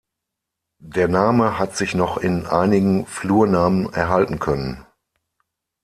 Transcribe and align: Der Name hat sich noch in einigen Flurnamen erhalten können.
Der 0.83 1.07
Name 1.07 1.59
hat 1.59 1.77
sich 1.77 1.93
noch 1.93 2.17
in 2.17 2.47
einigen 2.47 3.05
Flurnamen 3.05 3.93
erhalten 3.93 4.39
können. 4.39 4.83